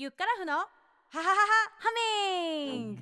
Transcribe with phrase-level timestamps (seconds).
[0.00, 0.64] ゆっからふのハ
[1.10, 1.34] ハハハ
[1.78, 1.90] ハ
[2.64, 3.00] ミング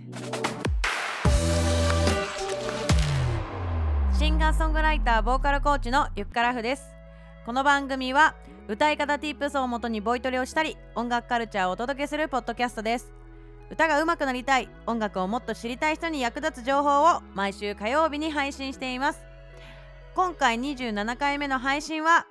[4.19, 6.83] シンガーソングライターボーカルコーチのゆっからふです。
[7.47, 8.35] この番組は
[8.67, 13.13] 歌い方 Tips をもとにボイトレをしたり音楽カルチャーをお届けするポッドキャストです。
[13.71, 19.21] 歌が上手くなりたい音楽をもっと知りたい人に役立つ情報を毎週火曜日に配信しています。
[20.17, 22.27] 今回27回目の配信は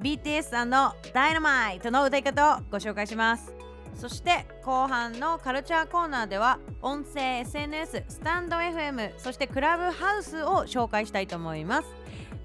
[0.00, 3.65] BTS さんの Dynamite の歌い方をご紹介します。
[3.96, 11.88] そして後半のカルチャーコーナーでは音声 SNS スタンド FM そしてクラブハウスを紹介したいと思います。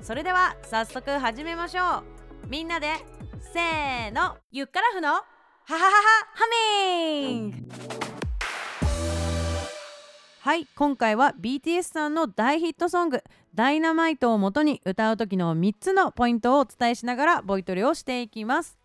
[0.02, 2.04] それでは早速始めましょ
[2.45, 2.48] う。
[2.48, 2.88] みんなで
[3.54, 4.38] せーの。
[4.52, 5.23] ゆっからふのハ
[5.66, 5.92] ハハハ
[6.34, 7.52] ハミン。
[7.52, 7.58] グ
[10.40, 13.23] はい今回は BTS さんの大ヒットソング
[13.54, 18.80] 「ダイナマイトをもとに歌う時の3つのポイントをお伝えしながらボイトレをしていきます。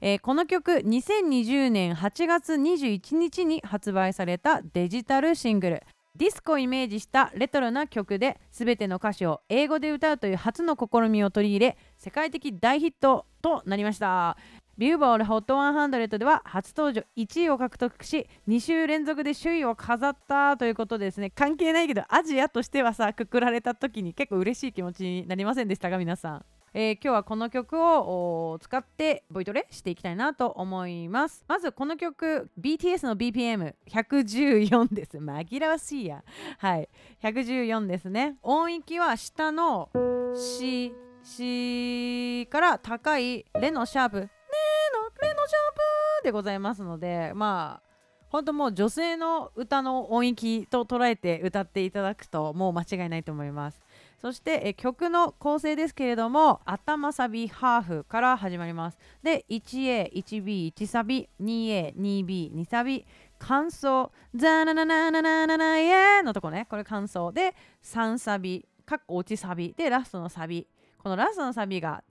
[0.00, 5.82] えー、この曲2020年8月21日に発売されたデジタルシングル。
[6.16, 14.38] ディスコをイメージしたレトロな曲で全ての歌詞を英語で歌うという初の試みを取り入れ世界的大ヒットとなりました。
[14.78, 26.55] ビューボール HOT100 では初登場1位を獲得し2週連続で首位を飾ったということでですね関係ないけどアジアとしてはさくくられた時に結構嬉しい気持ちになりませんでしたか皆さん？
[26.78, 31.42] えー、今日はこの曲を使ってボイトレしていきたいなと思います。
[31.48, 35.16] まずこの曲 BTS の BPM114 です。
[35.16, 36.22] 紛らわしいや。
[36.58, 36.90] はい。
[37.22, 38.36] 114ですね。
[38.42, 39.88] 音域は下の
[40.36, 44.20] C C から高いレのシャープ。
[44.20, 44.28] ね
[44.92, 47.86] のレのシャープでございますのでまあ
[48.28, 53.80] 本当もう女性の歌の音域と捉えて歌っていただくともう間違いないと思います。
[54.20, 58.98] そしてえ曲の構成ですけれども頭サビハーフから始まります。
[59.22, 63.06] で 1A、1B、1サビ 2A、2B、2サビ
[63.38, 70.66] 感想ザナナナナナナナイエのとこねこれ感想で3サビかっこ落ちサビでラストのサビ
[70.98, 72.02] このラストのサビが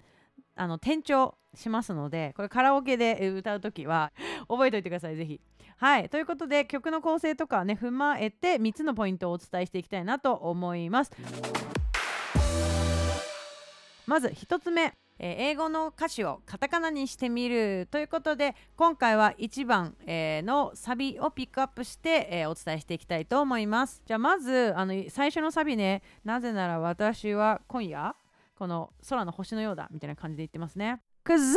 [0.55, 4.11] あの転調しますのでこれカラオケで歌う時は
[4.47, 5.41] 覚えておいてくださいぜひ
[5.77, 11.11] はいということで曲の構成とかね踏まえて3つのポイントをお伝えしていきたいなと思います
[14.07, 24.01] まず1つ目えー、英語の歌詞をカタカナにしてみるということで今回は1番、えー、のサビをピックアップして、えー、お伝えしていきたいと思います。
[24.05, 28.13] じゃあまずあの最初のサビねなぜなら私は今夜
[28.57, 31.01] この空の星のようだみたいな感じで言ってますね。
[31.23, 31.55] Cause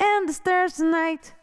[0.00, 1.34] I am in the stars tonight.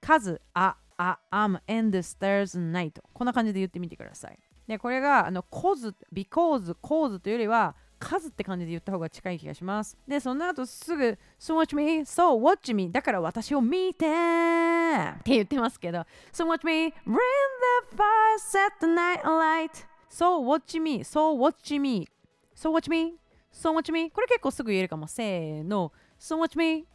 [0.00, 4.38] 数ああ am in the stars night こんな感じで言ってみてください。
[4.66, 9.96] でこれがあの cause because cause というよりは数って感じで言った方が近い気がします。
[10.06, 16.00] で、その後すぐ So watch me, so watch me だから私を見てって言ってますけど
[16.32, 17.16] So watch me, bring
[17.90, 22.08] the fire, set the night alight So watch me, so watch me
[22.54, 23.14] So watch me,
[23.52, 25.06] so watch me これ結構すぐ言えるかも。
[25.06, 26.86] せーの So watch me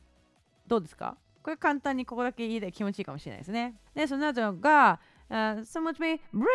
[0.68, 3.76] どうですかこれ簡単にここだけ言いで気持ちいいかもしれないですね。
[3.96, 6.46] で、その後が、uh, So watch me, bring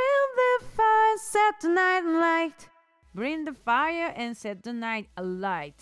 [0.61, 2.76] the fire, set the night alight
[3.17, 5.73] Bring the fire and set the night alight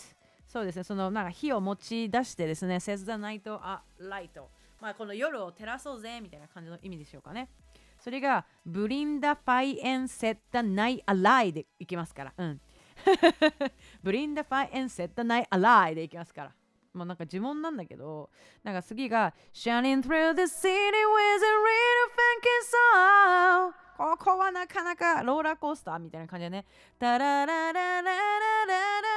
[0.47, 4.41] そうですね、そのなんか火を持ち出してですね、set the night alight
[4.81, 7.49] まあこの夜を照らそうぜみたいな感じの意味でしょうかね。
[7.99, 12.34] それが Bring the fire and set the night alight でいきますから。
[12.37, 12.61] うん。
[14.05, 16.53] Bring the fire and set the night alight でいきますから。
[16.94, 18.31] まあなんか呪文なんだけど、
[18.62, 22.49] なんか次が Shining through the city with a real funky
[23.69, 26.65] song ここはなかなかローラーコースターみたいな感じでね。
[26.99, 28.12] タラララララララ
[28.66, 29.10] ララ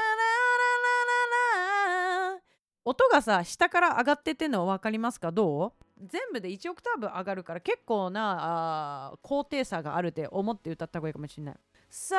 [2.33, 2.41] ラ
[2.85, 5.73] 音がさ下から上がってってんの分かりますかどう
[6.05, 11.55] 全部で1オクターブ上がるから結構なあ高低差があるって思って歌った方がいいかもしれない。
[11.89, 12.15] さ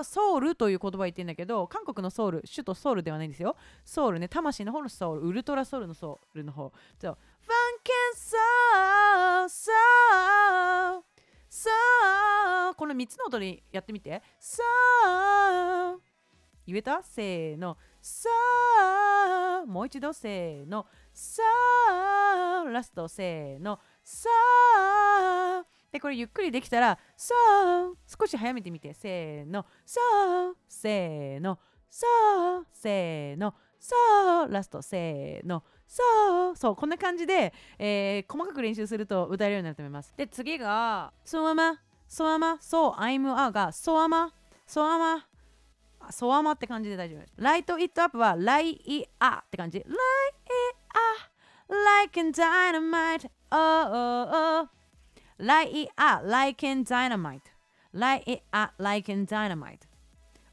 [0.00, 3.56] あソウルという言葉言ってんだけど韓国のソウル首都ソウルではないんですよ。
[3.84, 6.72] ソウルね魂の方のソウルウルトラソウルのソウルの方。
[7.00, 7.18] そう。
[7.40, 11.02] ファンケンソーソー
[11.50, 11.70] さ
[12.70, 14.62] あこの3つの音にやってみてさ
[15.06, 15.96] あ
[16.66, 18.28] 言えたせーのさ
[18.78, 21.42] あもう一度せーのさ
[21.90, 24.28] あラストせーのさ
[24.76, 25.64] あ
[25.98, 27.34] でこれゆっくりできたらさ
[27.64, 28.94] あ少し早めてみて。
[28.94, 29.66] せーの。
[29.84, 31.58] さあせーの。
[31.90, 33.52] さあせーの。
[33.80, 33.96] さ
[34.44, 34.80] あラスト。
[34.80, 35.64] せーの。
[35.86, 40.14] そうそうこんな感じで、えー、細かく練習すると歌えるようになると思います。
[40.16, 44.32] で次がそあまそあまそう I'm a がそあま
[44.66, 45.26] そあま
[46.10, 47.22] そあまって感じで大丈夫。
[47.36, 49.80] ライトイットアップはライイアって感じ。
[49.80, 49.94] ライイ
[51.70, 53.56] ア like in dynamite oh
[53.90, 54.77] oh oh
[55.38, 57.52] light it up like in dynamite
[57.92, 59.86] light it up like in dynamite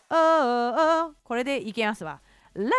[0.10, 2.22] oh oh oh これでいけますわ
[2.56, 2.72] light it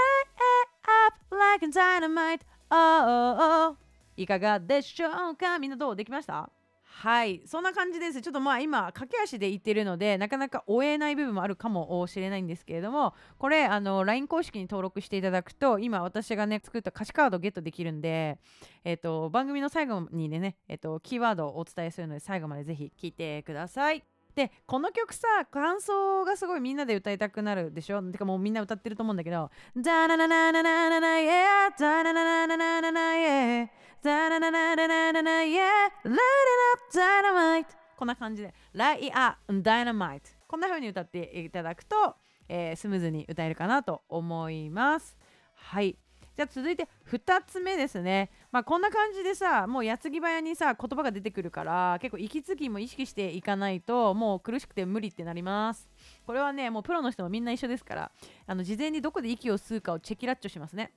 [1.08, 3.76] up like in dynamite oh oh oh
[4.16, 6.48] いかがでしょうかみんなどうできました
[6.98, 18.38] はいそんな感じですちょっとまあ今駆け足で言ってるのでなかなか追えない部分もあるかもしれないんですけれどもこれあの LINE 公式に登録していただくと今私がね作った歌詞カードをゲットできるんで、
[18.82, 24.15] えーと、番組の最後にね、えーと、キーワードをお伝えするので最後までぜひ聞いてください。
[24.36, 28.02] でこの曲さ感想がすごいみんなで歌いたくなるでしょ？
[28.02, 33.68] てかもうみんな歌ってると思うんだけど「ダナナナナナナナイエーダナナナナナナナイエー
[34.02, 35.64] ダナナナナナナナイエー
[36.04, 37.66] Light it up dynamite」
[37.96, 42.14] こんな感じで「Light it up dynamite」こんな風に歌っていただくと、
[42.46, 45.16] えー、スムーズに歌えるかなと思います
[45.54, 45.96] はい
[46.36, 48.30] じゃあ続いて2つ目ですね。
[48.52, 55.88] まあこんな感じでさ、もう矢継ぎ早にさ、言葉が出てくるから、結構息継ぎも意識していかないと、もう苦しくて無理ってなります。
[56.26, 58.12] これはね、もうプロの人もみんな一緒ですから、
[58.46, 60.92] あの事前にどこで息を吸うかをチェキラッチョしますね。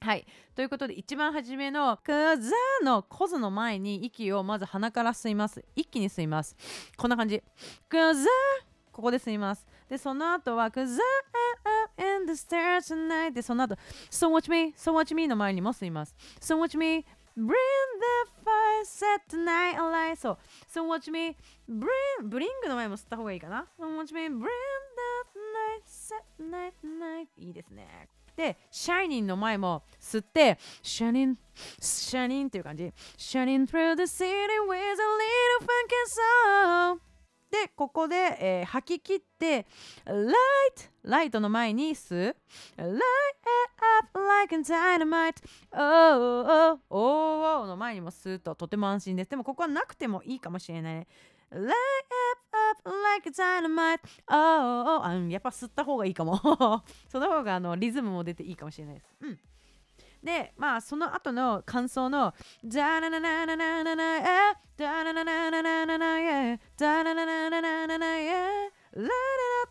[0.00, 0.26] はい。
[0.56, 2.50] ということで、一番初めの、くざ
[2.82, 5.64] のコズの前に息をまず鼻から吸います。
[5.76, 6.56] 一気に吸います。
[6.96, 7.40] こんな感じ。
[7.88, 8.28] くざ
[8.90, 9.64] ここで吸います。
[9.88, 10.96] で、その後は、Cause I'm
[12.02, 13.76] in the stars tonight で、その後、
[14.10, 16.14] So watch me, so watch me の前にも吸います。
[16.40, 17.04] So watch me,
[17.36, 20.38] bring the fire, set tonight alight そう。
[20.68, 21.36] So watch me,
[21.68, 21.86] bring,
[22.28, 23.66] bring の前も吸った方がいいかな。
[23.78, 24.48] So watch me, bring the
[25.38, 28.08] night, set night, night いいですね。
[28.36, 31.36] で、shining の前も吸って、shining,
[31.80, 32.84] shining っていう感じ。
[33.16, 34.32] shining through the city
[34.66, 37.11] with a little funky song
[37.52, 39.66] でここで、えー、吐き切って
[40.06, 40.32] light
[41.04, 42.36] ライトの前に吸う
[42.78, 42.96] light
[44.00, 45.34] up like a dynamite
[45.70, 51.06] oh oh oh oh の前にも吸うととても安心ですでもここはなくてもいいかもしれない
[51.52, 51.68] light
[52.70, 54.00] up like a dynamite
[54.30, 56.38] oh oh あやっぱ吸った方がいいかも
[57.06, 59.38] その方があのリズムも出ていいかもしれないですうん
[60.22, 62.34] で、まあ、その後の感想の、
[62.64, 64.54] ダラダラダララララ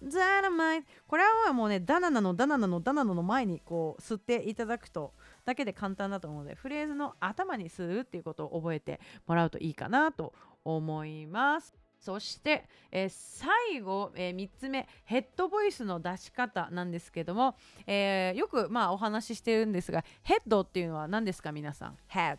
[0.04, 5.14] ダラマイこれはもうねダナナのダナナのダナナの前にこう吸っていただくと
[5.46, 10.34] だけで簡単だと思うのでフレーズの頭に吸うっていうことを覚えてもらうといいかなと
[10.64, 11.81] 思います。
[12.02, 17.56] そして、えー、最後、えー、3つ目ヘッドボイスの出し方なんですけども、
[17.86, 22.38] えー、よく、まあ、お話ししてるんですがヘッドっていうのは何ですか皆さん？Head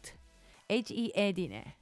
[0.68, 1.78] H-E-A-D ね。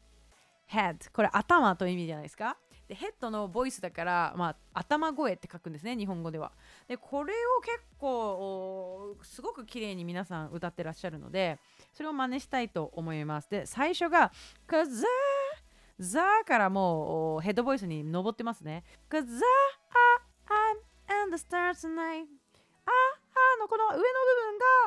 [0.70, 2.56] Head これ頭という意味じゃないですか？
[2.86, 6.52] でヘッドのボイスだから、まあ、頭声って書くんですね日本語では。
[6.88, 11.58] でこれを結構すごく綺麗に皆さん歌ってらっしゃるので
[11.92, 13.48] それを真似したいと思います。
[13.50, 14.32] で最初が
[14.68, 15.04] 「Cause
[16.00, 18.84] ザーからもうヘッドボイスに上ってますね。
[19.10, 19.22] Cause I'm
[21.22, 22.24] and the stars tonight.
[22.86, 22.92] ああ
[23.60, 24.06] のこの上の部分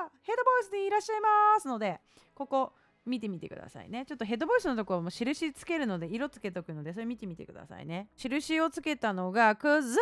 [0.07, 2.01] がヘッドボイスでいらっしゃいますので、
[2.33, 2.73] ここ
[3.05, 4.07] 見てみてくださいね。
[4.07, 8.09] ちょっとヘッドボイスのところも印つけるので、色つけとくので、それ見てみてくださいね。
[8.17, 9.95] 印をつけたのが、Cause I'm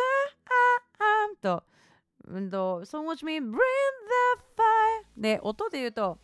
[1.42, 1.62] と、
[2.26, 3.56] うんと、So watch me bring the
[4.56, 6.16] fire で、音で言うと、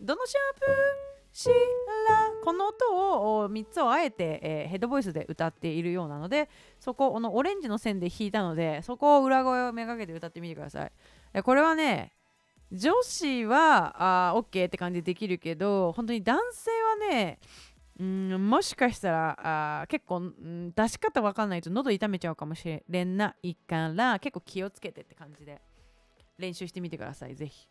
[0.00, 0.66] どのシャープ
[1.32, 1.50] し
[2.08, 2.17] ら
[2.48, 6.48] この音を3つをあえて、えー、ヘッドボイスで歌っているようなので
[6.80, 10.92] そここのオレンジの線で弾いたのでそこを裏声をめがけて歌ってみてください
[11.34, 12.14] えこれはね
[12.72, 16.70] 女子はあ OK って感じでできるけど本当に男性
[17.10, 17.38] はね
[18.00, 25.60] うんもしかしたらあ結構、ん、出し方わかんないと喉痛めちゃうかもしれないから結構気をつけてって感じで
[26.38, 27.68] 練習してみてくださいぜひ。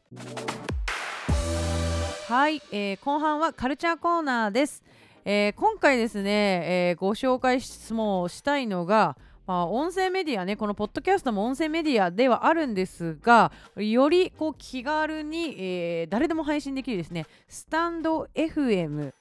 [2.27, 4.83] はい、えー、後半はカルチャーコーナーです、
[5.23, 7.61] えー、今回ですね、えー、ご紹介
[7.95, 9.15] もしたいのが
[9.45, 19.13] まあ、音声メディアねこのポッドキャストも音声メディアではあるんですがよりこう気軽に、えー、誰でも配信できるですねスタンド FM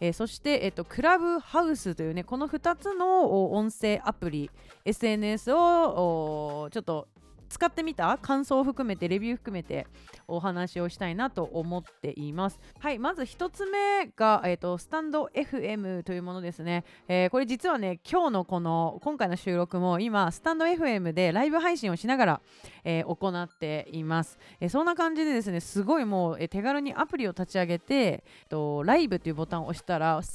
[0.00, 4.50] えー、そして、えっと、クラブハウスというねこの2つの音声アプリ
[4.84, 7.06] SNS をちょっと
[7.48, 8.18] 使ってみた？
[8.18, 9.86] 感想を含めてレビュー含めて
[10.26, 12.60] お話をしたいなと思っています。
[12.78, 22.40] はいまず1つ目が、えーと、スタンド FM というものですね、えー、これ実はね今日のこの今回の収録も今スタンド FM でライブ配信をしながら、
[22.84, 30.28] えー、行っています、えー、そんな感じでですねすごいもう、え手軽にアプリを立ち上げて、えー、とライブというボタンを押したら321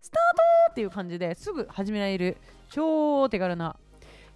[0.00, 0.36] スター
[0.68, 2.36] トっていう感じですぐ始められる。
[2.70, 3.76] 超手軽な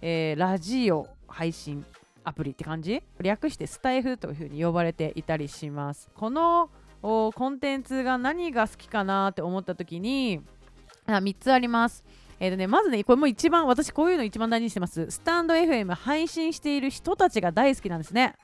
[0.01, 1.85] えー、ラジオ配信
[2.23, 3.01] アプリって感じ？
[3.21, 6.69] 略してスタイフというふうに呼ばれていたりしますこの
[7.01, 10.41] コンテンツが何が好きかなって思った時に
[11.05, 12.03] あ3つあります
[12.41, 15.11] えーとね、まずね、これも一番、私こういうの一番大事にしてます。
[15.11, 18.35] スタンド FM 配信している人たちが大好きなんですね。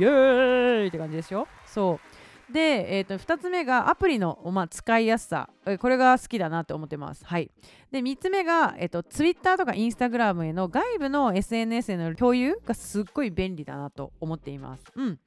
[0.00, 1.46] イエーイって感じですよ。
[1.64, 2.21] そう。
[2.50, 5.48] で、えー、と2つ目がアプリの、まあ、使いやすさ、
[5.80, 7.24] これが好きだなって思ってます。
[7.24, 7.50] はい。
[7.90, 14.84] で、3つ目が、えー、と Twitter とか Instagram への外部の SNS への共有がすっごい便利だなと思っています。
[14.96, 15.18] うん。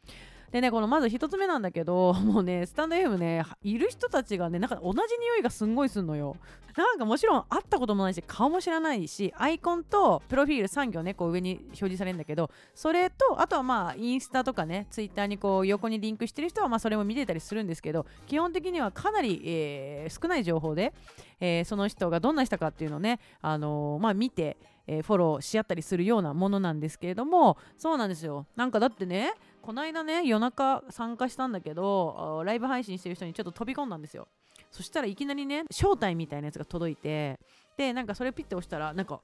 [0.56, 6.38] でね、このまず1つ目なんだけど、 もうね、スタンド FM ね、いる人たちがね、なんか同じ匂いがすんごいすんのよ。
[6.78, 20.94] なんかもちろん会ったこともないし、顔も知らないし、アイコンとプロフィール3行ね、こう上に表示されるんだけど、それと、あとはまあ、インスタとかね、ツイッターにこう横にリンクしてる人は、まあ、それも見てたりするんですけど、基本的にはかなり、えー、少ない情報で、
[21.42, 24.56] えー、その人がどんな人かっていうのをね、あのー、まあ、見て、
[24.88, 29.34] え、フォローし合ったりするようなものなんですけれどもそうなんですよなんかだってね
[29.66, 34.28] この間ね夜中参加したんだけどライブ配信してる人にちょっと飛び込んだんですよ
[34.70, 37.40] そしたらいきなりね招待みたいなやつが届いて
[37.76, 39.18] でなんかそれピッて押したらなんかう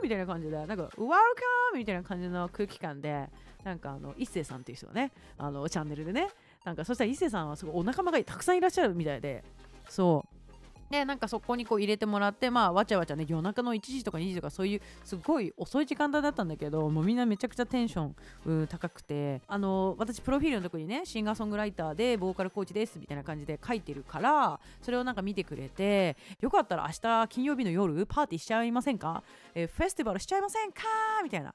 [0.00, 1.76] ーみたいな感じでなんか Welcome!
[1.76, 3.28] みたいな感じの空気感で
[3.62, 6.28] なんかあの一星さんっていう人がねあのチャンネルでね
[6.64, 9.44] なんかそしたら一星さんはすごいお仲間がたくさんいらっしゃるみたいで
[9.88, 10.27] そう
[10.90, 19.40] でなんかそこにこう入れてもらってまあわちゃわちゃね夜中の1時とか2時とかそういうすごい遅い時間帯だったんだけどもうみんなめちゃくちゃテンション高くて。
[19.46, 29.22] あの私プロフィールのとこにねシンガーソングライターでボーカルコーチですみたいな感じで書いてるからそれをなんか見てくれてよかったら明日金曜日の夜パーティーしちゃいませんか、
[29.54, 30.82] えフェスティバルしちゃいませんか？
[31.22, 31.54] みたいな。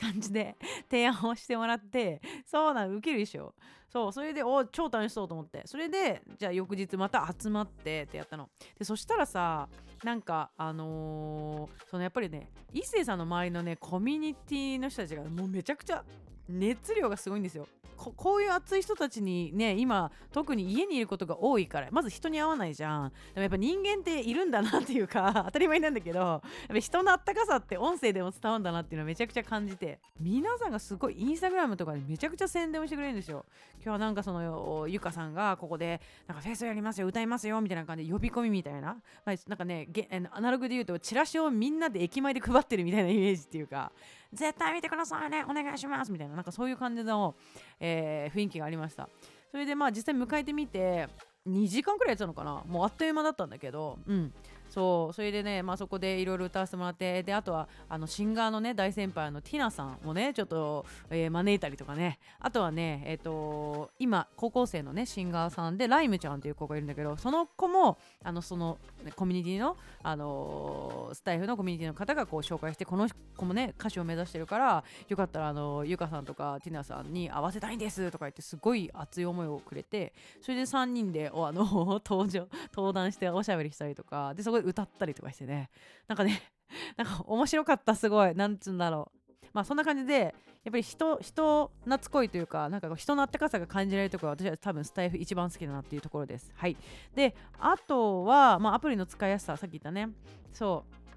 [0.00, 0.56] 感じで
[0.90, 3.54] 提案をしてもらってそうなの受けるでしょ。
[3.90, 5.62] そうそれでお超楽しそうと思って。
[5.64, 8.48] それでじゃあ翌日また集まってってやったの。
[8.78, 9.68] でそしたらさ
[10.04, 16.04] なんかあのー、そのやっぱりね一星さんの周りのねコミュニティの人たちがもうめちゃくちゃ
[16.48, 17.66] 熱量がすごいんですよ。
[17.98, 23.08] ここういう熱い人たちにね今特に家にいることが多いからまず人に会わないじゃん。
[23.08, 29.98] でもやっぱ人間っているんだなっていうか 当たり前なんだけどやっぱ人のあったかさって音声でも伝わるんだなっていうのはめちゃくちゃ感じて。
[30.20, 33.44] 皆さんがすごいインスタグラムとかでめちゃくちゃ宣伝をしてくれるんですよ。
[33.76, 39.88] 今日はなんかそのゆかさんがここでなんかフェスやりますよ歌いますよみたいな感じで呼び込みみたいな、まあ、なんかね
[40.30, 43.92] アナログで言うとチラシをみんなで駅前で配ってるみたいなイメージっていうか。
[44.32, 45.44] 絶対見てくださいね。
[45.48, 46.12] お願いします。
[46.12, 47.34] みたいななんかそういう感じの、
[47.80, 49.08] えー、雰囲気がありました。
[49.50, 51.08] それでまあ実際迎えてみて
[51.46, 52.62] 2時間くらいやってたのかな。
[52.66, 54.32] もうあっという間だったんだけどうん。
[54.68, 62.18] そうそれでね、まあ、そこでいろいろ歌わせてもらってであとはあのシンガーのね大先輩のティナさんをねちょっと、えー、招いたりとかね。
[62.40, 68.78] あとはねえっ、ー、と今高校生のねシンガーさんでライムちゃんっていう子がいるんだけどその子もあのその、
[69.16, 81.64] コミュニティの、あのー、スタイフのコミュニティの方がこう紹介してこの子もね歌手を目指してるからよかったらあのゆかさんとかティナさんに会わせたいんですとか言ってすごい熱い思いをくれてそれで3人でおあの
[82.04, 85.70] 登場登壇しておしゃべりしたりとかでそこい歌ったりとかしてね。
[86.06, 86.42] なんかね
[86.96, 88.34] なんか面白かったすごい。
[88.34, 89.10] なんつうんだろ
[89.42, 89.46] う。
[89.52, 90.34] まあそんな感じで
[90.64, 96.52] やっぱり人人懐っこいというかなんか人のあったかさが感じられるところは私は多分スタイフ一番好きだなっていうところです。
[96.54, 96.76] はい。
[97.14, 100.10] であとは、まあ、アプリの使いやすささっき言ったね。
[100.52, 101.07] そう。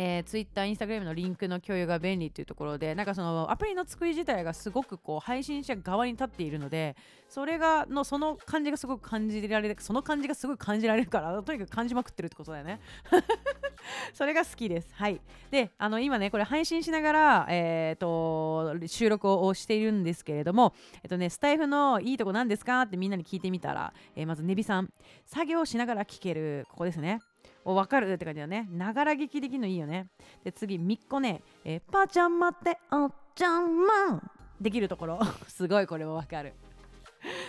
[0.00, 6.94] えー、Twitter、Instagram のリンクの共有が便利っていうところで、なんかそのアプリの作り自体がすごくこう配信者側に立っているので、
[7.28, 12.78] それがのその感じがすごく感じられる、その感じがすごい感じられるから、とにかく感じまくってるってことだよね。
[14.14, 14.94] それが好きです。
[14.94, 15.20] はい。
[15.50, 24.92] で、あの今ね、これ配信しながら、えーと、収録をしているんですけれども、えっとね、スタイフのいいとこ何ですかってみんなに聞いてみたら、えー、まずネビさん、
[25.26, 27.18] 作業しながら聞ける、ここですね。
[27.64, 28.68] お分かるって感じだね。
[28.70, 30.08] ながら劇できるのいいよね。
[30.44, 35.20] で、次、みっこね、えー、パーちゃん待って、おっちゃんまんできるところ。
[35.48, 36.54] すごいこれも分かる。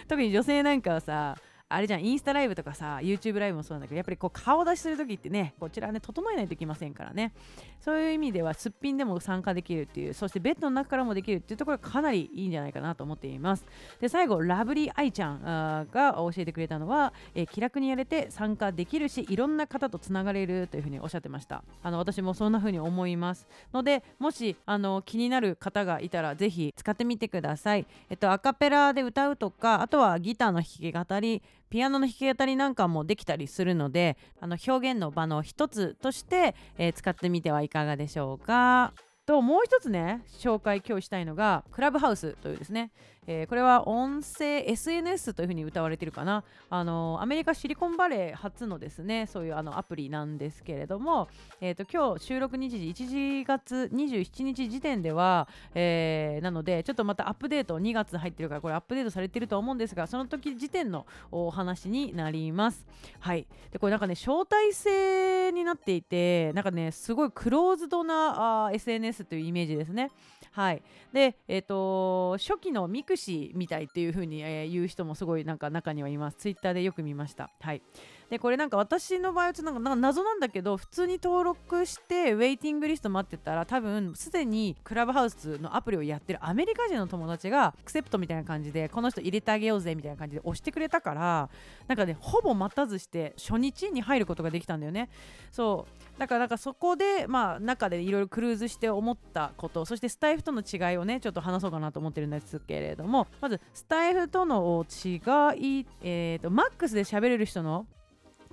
[0.07, 1.37] 特に女性なんかはさ、
[1.69, 7.31] あれじゃんインスタライブとかさ YouTube ライブもそうなんだけどやっぱりこう顔出しするときってねこちらね整えないといけませんからね。
[7.79, 13.65] そういう意味ではすっぴんでも参加できるっていうそしてベッドの中からもできるっていうところがかなりいいんじゃないかなと思っています。
[14.01, 21.63] で最後ラブリーアイちゃんが教えてくれたのは、えー、気楽にやれて参加できるしいろんな方とつながれるというふうにおっしゃってました。
[21.83, 23.47] あの私もそんなふうに思います。
[23.73, 27.85] のでもしあの気になる方がいたらぜひ使ってみてください。
[28.09, 38.93] えっとアカペラで歌うとかあとはギターの弾き語りピアノの弾き語りなんかもできたりするのであの表現の場の一つとして、えー、使ってみてはいかがでしょうか？
[39.29, 42.89] ともう一つね紹介今日したいのがクラブハウスというですね、
[43.27, 46.43] えー、これは音声 SNS というふうに歌われてるかな。
[46.71, 51.27] あのアメリカシリコンバレー初のですねそういうあのアプリなんですけれども、
[51.61, 62.83] えーと、今日収録日時1月27日時点では、えー、なのでちょっとまたアップデート2月入ってるからこれアップデートされてると思うんですがその時時点のお話になります。
[63.19, 63.45] はい。
[63.69, 65.18] でこれなんかね招待制
[65.51, 70.11] になっていてなんかねすごいクローズドなあ SNS というイメージですね
[70.51, 70.81] はい、
[71.13, 76.37] で、えーと、初期のミクシーみたいっていう風に、えー、言う人もすごいなんか中にはいます。
[76.37, 77.49] ツイッターでよく見ました。
[77.61, 77.81] はい、
[78.29, 91.49] でこれなんか私の場合はなんかなんか謎なんだけど普通に登録してウェイティングリスト待ってたら多分すでにクラブハウスのアプリをやってるアメリカ人の友達がアクセプトみたいな感じでこの人入れてあげようぜみたいな感じで押してくれたから
[91.87, 95.09] なんかねほぼ待たずして初日に入ることができたんだよね。
[95.51, 105.15] そうだからなんかそこでまあ中でいろいろクルーズして思ったことそしてスタイフとの違いをねちょっと話そうかなと思ってるんですけれどもまずスタイフとの違
[105.57, 107.87] い、えーと、マックスで喋れる人の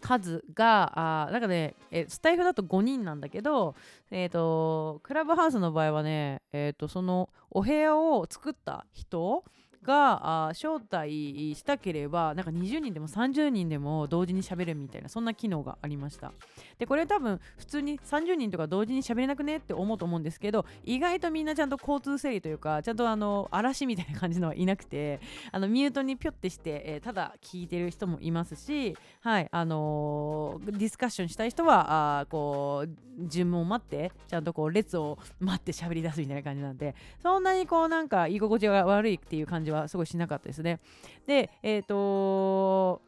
[0.07, 3.75] 数があなんかねえスタイフだと5人なんだけど、
[4.13, 9.45] えーと、クラブハウスの場合はね、えーとそのお部屋を作った人
[9.87, 16.33] が招待したければなんか20人でも30人でも同時に喋るみたいなそんな機能がありました。
[16.79, 25.21] でこれ多分普通に30人とか同時に喋れなくねって思うと思うんですけど意外とみんなちゃんと交通整理というかちゃんとあの嵐みたいな感じのはいなくて
[25.53, 40.81] あのミュートにピョってして、えー、ただ聞いてる人もいますしはいあのー、ディスカッションしたい人はあこう順を待ってちゃんとこう列を待って喋り出すみたいな感じなんでそんなにこうなんか居心地が悪いっていう感じははすごいしなかったですね。
[41.27, 43.03] で、えっ、ー、と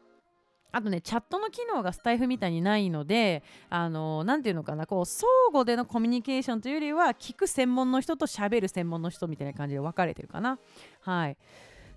[0.71, 10.59] あとね、チャットの機能がスタイフみたいにないので、あのー、ていうのかな、こう、相互でのコミュニケーションというよりは、聞く専門の人と喋る専門の人みたいな感じで分かれてるかな。
[11.01, 11.37] はい。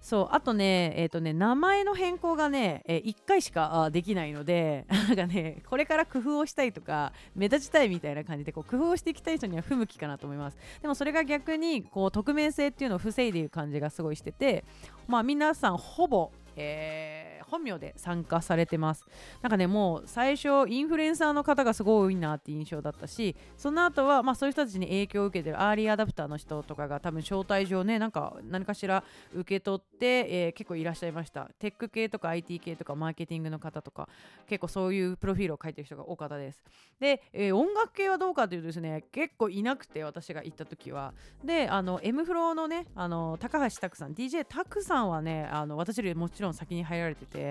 [0.03, 10.59] そうあとね,、えーとね名前の変更がね、えー、1回しかできないので なんかねこれから工夫をしたいとか目立ちたいみたいな感じでこう工夫をしていきたい人には不向きかなと思います。
[10.83, 14.65] でもそれが逆にこう匿名性っていうのを防いでいる感じがすごいしてて
[15.07, 19.05] まあ皆さんほぼえー、本名で参加されてます。
[19.43, 31.51] なんかねもう最初インフルエンサーの方がすごい多いなって印象だったしその後はまあそういう人たちに影響を受けてるアーリーアダプターの人とかが多分招待状ねなんか何かしら受け取って、えー、結構いらっしゃいました。
[31.59, 34.09] テック系とか IT 系とかマーケティングの方とか
[34.49, 36.63] 結構そういうプロフィールを書いてる人が多かったです。
[36.99, 41.13] で、えー、音楽系はどうかというとですね結構いなくて私が行った時は。
[41.45, 47.42] であの M フローのねあの高橋拓さん DJ 拓さんはねあの私よりもちろん先に入られてて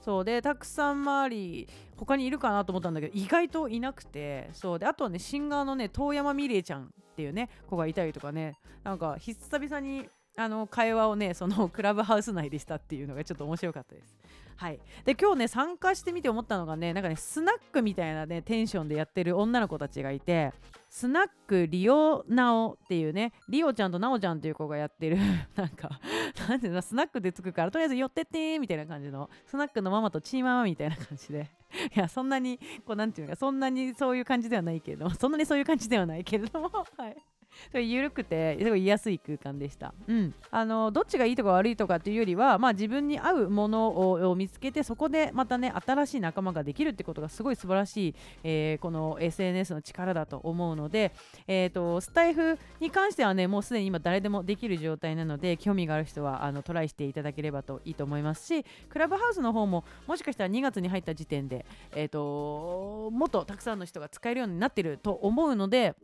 [0.00, 4.50] そうでたくさん周り他にいるかなと思ったんだけど意外といなくて。
[4.52, 14.16] そうであとはねシンガーのね遠山美玲ちゃんっていうね子がいたりとかねなんか久々にあの会話をねその クラブハウス内でしたっていうのがちょっと面白かったです。
[14.56, 20.52] はい、で今日ね参加してみて思ったのがねなんかねスナックみたいなねテンションでやってる女の子たちがいて
[20.88, 25.16] スナックリオナオっていうねリオちゃんとナオちゃんっていう子がやってる
[25.56, 25.98] なんか
[26.48, 31.50] なんていうのスナックでつくからとりあえず寄ってってみたいな感じのスナックのママとチーママみたいな感じで。
[31.96, 36.68] いやそんなにこうなんていうかそんなにそういう感じではないけれどもそんなにそういう感じではないけれども
[36.98, 37.16] はい。
[37.70, 39.94] それ緩くてすごい居やすい空間でした。
[40.06, 51.12] うん、あのどっちがいいとか悪いとかっていうよりは、まあ、自分に合うものを見つけてそこでまたね新しい仲間ができるってことがすごい素晴らしい、えー、この SNS の力だと思うので、
[51.46, 65.94] えーと、スタイフに関してはねもうすでに今誰でもできる状態なので興味がある人はあのトライしていただければといいと思いますしクラブハウスの方ももしかしたら2月に入った時点で、えーともっとたくさんの人が使えるようになってると思うので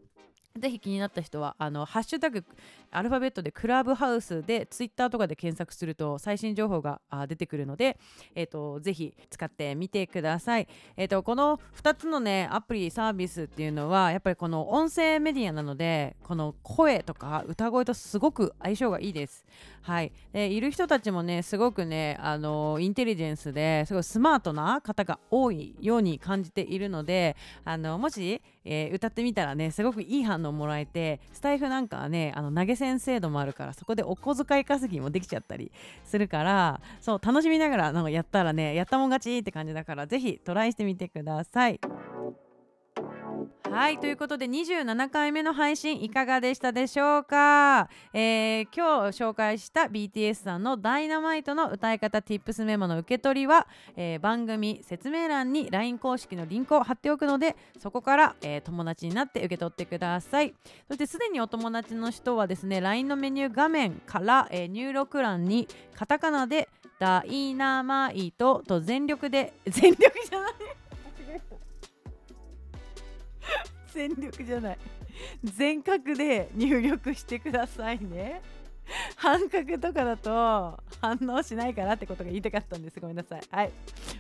[0.57, 2.45] ぜひ気になった人はあのハッシュタグ
[2.91, 7.99] アルファベットでクラブハウスでツイッターとかで検索すると最新情報が出てくるので、
[8.35, 19.45] えーと、ぜひ使ってみてください、えーと、この2つのねアプリサービスっていうのはやっぱりこの音声メディアなのでこの声とか歌声とすごく相性がいいです。
[19.83, 20.13] はい。
[20.33, 35.73] でいる人たちもねすごくねあのインテリジェンスですごいスマートな方が多いように感じているのであのもし、えー、歌ってみたらねすごくいい反応もらえてスタイフなんかはねあの投げ銭制度もあるからそこでお小遣い稼ぎもできちゃったり
[36.05, 41.81] するからそう楽しみながらなんかやったらねやったもん勝ちって感じだから是非トライしてみてください。
[43.71, 60.55] はいということで27回目の配信いかがでしたでしょうか、えー、今日紹介した BTS さんの「ダイナマイトの歌い方 Tips メモの受け取りは、えー、番組説明欄に LINE 公式のリンクを貼っておくのでそこから、えー、友達になって受け取ってください。
[60.89, 70.88] そしてすでにお友達の人はですね LINE のメニュー画面から、え入力欄にカタカナで「ダイナマイト」と全力で全力じゃない。
[73.99, 74.79] 全力じゃない。
[75.43, 78.41] 全角で入力してくださいね。
[79.17, 83.01] 半角とかだと反応しないからってことが言いたかったんです。
[83.01, 83.43] ごめんなさい。
[83.51, 83.73] はい。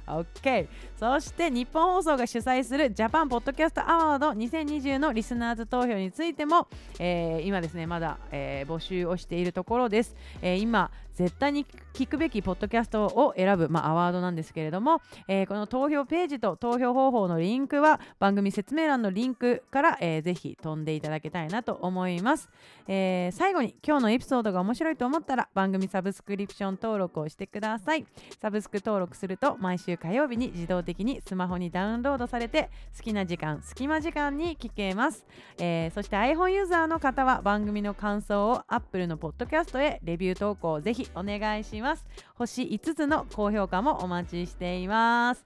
[0.08, 0.66] OK
[0.98, 6.66] そして日本放送が主催するジャパンポッドキャストアワード2020のリスナーズ投票についても、
[6.98, 22.48] えー、今ですねまだ、えー、募集をしているところです、えー、今絶対に聞くべきポッドキャストを選ぶ、まあ、アワードなんですけれども、えー、この投票ページと投票方法のリンクは番組説明欄のリンクから、えー、ぜひ飛んでいただけたいなと思います、
[22.86, 28.06] えー、最後に今日のエピソードが面白いと思ったら番組サブスクリプション登録をしてください。
[28.40, 35.26] サブスク登録すると毎週火曜日に自動的にスマホにダウンロードされて好きな時間隙間時間に聞けます、
[35.58, 42.04] えー、そして iPhone ユーザーの方は番組の感想を Apple のポッドキャストへレビュー投稿をぜひお願いします。
[42.34, 45.44] 星5つの高評価もお待ちしています。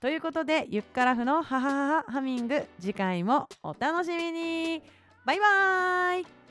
[0.00, 4.82] ということでゆっからふのハハハハミング次回もお楽しみに。
[5.24, 6.43] バイバーイ。